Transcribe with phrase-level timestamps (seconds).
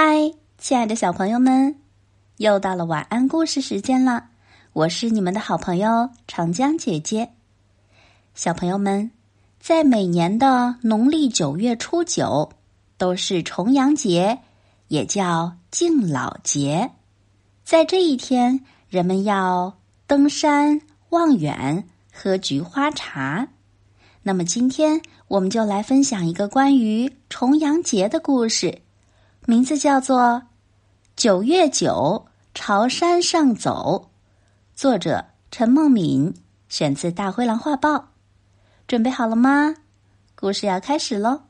[0.00, 1.74] 嗨，亲爱的小朋友们，
[2.36, 4.26] 又到了晚安故事时间了。
[4.72, 7.30] 我是你们的好朋友长江姐姐。
[8.32, 9.10] 小朋友们，
[9.58, 12.48] 在每年的农历九月初九，
[12.96, 14.38] 都是重阳节，
[14.86, 16.92] 也叫敬老节。
[17.64, 23.48] 在这一天，人们要登山望远，喝菊花茶。
[24.22, 28.82] 那么，今天我们就来分享一个关于重阳节的故事。
[29.48, 30.20] 名字叫做
[31.16, 34.10] 《九月九朝山上走》，
[34.78, 36.34] 作者陈梦敏，
[36.68, 37.96] 选自《大灰狼画报》。
[38.86, 39.74] 准备好了吗？
[40.38, 41.40] 故事要开始喽！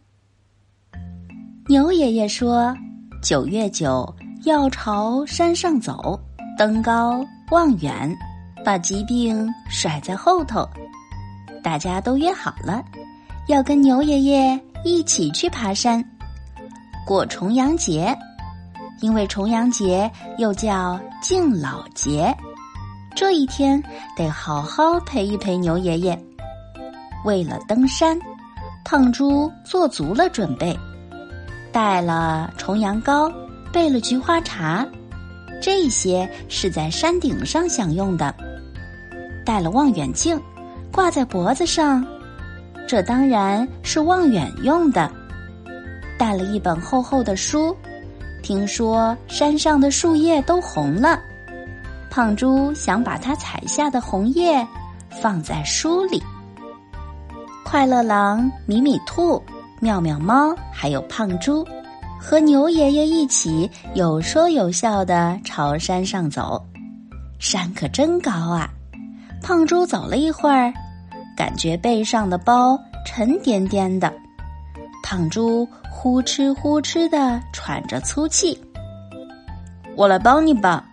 [1.66, 2.72] 牛爷爷说
[3.20, 6.20] ：“九月九要朝山上走，
[6.56, 8.16] 登高望远，
[8.64, 10.64] 把疾病甩在后头。”
[11.64, 12.80] 大家都约好了，
[13.48, 16.00] 要跟牛爷爷一起去爬山。
[17.08, 18.14] 过重阳节，
[19.00, 22.36] 因为重阳节又叫敬老节，
[23.16, 23.82] 这一天
[24.14, 26.22] 得好好陪一陪牛爷爷。
[27.24, 28.18] 为了登山，
[28.84, 30.78] 胖猪做足了准备，
[31.72, 33.32] 带了重阳糕，
[33.72, 34.86] 备了菊花茶，
[35.62, 38.34] 这些是在山顶上享用的。
[39.46, 40.38] 带了望远镜，
[40.92, 42.06] 挂在脖子上，
[42.86, 45.10] 这当然是望远用的。
[46.18, 47.74] 带了一本厚厚的书，
[48.42, 51.18] 听说山上的树叶都红了，
[52.10, 54.66] 胖猪想把它采下的红叶
[55.08, 56.22] 放在书里。
[57.64, 59.42] 快乐狼、米米兔、
[59.80, 61.66] 妙妙猫还有胖猪，
[62.18, 66.62] 和牛爷爷一起有说有笑的朝山上走。
[67.38, 68.68] 山可真高啊！
[69.40, 70.72] 胖猪走了一会儿，
[71.36, 72.76] 感觉背上的包
[73.06, 74.12] 沉甸甸的。
[75.10, 78.62] 胖猪呼哧呼哧的喘着粗气，
[79.96, 80.84] 我来帮你吧。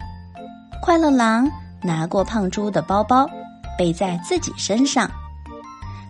[0.82, 1.52] 快乐狼
[1.84, 3.30] 拿过胖猪的包包，
[3.78, 5.12] 背在自己身上。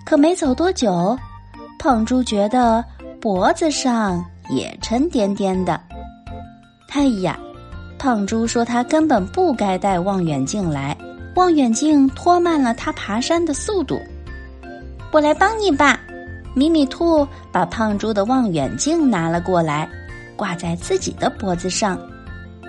[0.05, 1.17] 可没走多久，
[1.79, 2.85] 胖猪觉得
[3.19, 5.81] 脖子上也沉甸甸的。
[6.91, 7.39] 哎呀，
[7.97, 10.95] 胖猪说他根本不该带望远镜来，
[11.35, 13.99] 望远镜拖慢了他爬山的速度。
[15.11, 15.99] 我来帮你吧。
[16.55, 19.87] 米米兔把胖猪的望远镜拿了过来，
[20.37, 21.99] 挂在自己的脖子上。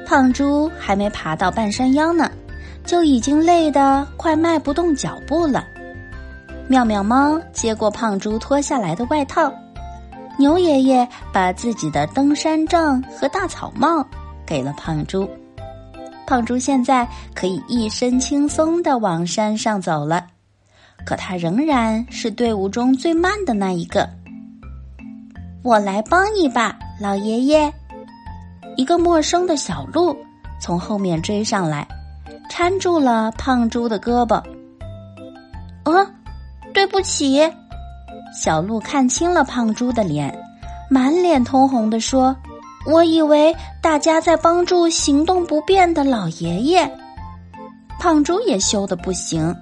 [0.04, 2.30] 胖猪还没爬到半山腰呢，
[2.84, 5.64] 就已经累得快迈不动脚步了。
[6.68, 9.52] 妙妙猫接过胖猪脱下来的外套，
[10.36, 14.04] 牛爷爷把自己的登山杖和大草帽
[14.44, 15.28] 给了胖猪。
[16.26, 20.26] 胖猪现在可以一身轻松的往山上走了。
[21.06, 24.06] 可他仍然是队伍中最慢的那一个。
[25.62, 27.72] 我来帮你吧，老爷爷。
[28.76, 30.14] 一个陌生的小鹿
[30.60, 31.86] 从后面追上来，
[32.50, 34.34] 搀住了胖猪的胳膊。
[35.84, 36.10] 啊，
[36.74, 37.40] 对不起。
[38.34, 40.36] 小鹿看清了胖猪的脸，
[40.90, 42.36] 满脸通红的说
[42.84, 46.90] ：“我以为大家在帮助行动不便的老爷爷。”
[47.98, 49.54] 胖猪也羞得不行。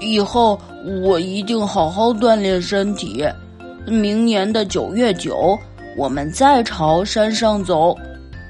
[0.00, 0.60] 以后
[1.02, 3.24] 我一定好好锻炼身体。
[3.86, 5.58] 明年的九月九，
[5.96, 7.96] 我们再朝山上走。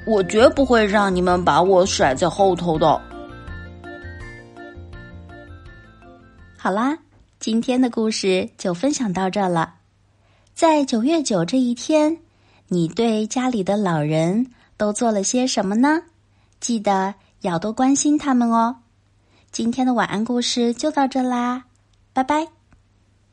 [0.05, 2.99] 我绝不会让你们把我甩在后头的。
[6.57, 6.97] 好啦，
[7.39, 9.75] 今天的故事就分享到这了。
[10.53, 12.17] 在九月九这一天，
[12.67, 16.01] 你对家里的老人都做了些什么呢？
[16.59, 18.75] 记得要多关心他们哦。
[19.51, 21.63] 今天的晚安故事就到这啦，
[22.13, 22.58] 拜拜。